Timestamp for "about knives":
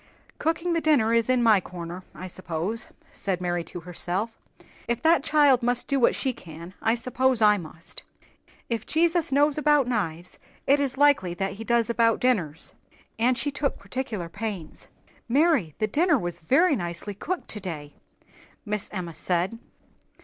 9.59-10.39